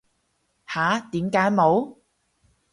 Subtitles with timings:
[0.65, 0.99] 吓？
[1.11, 1.97] 點解冇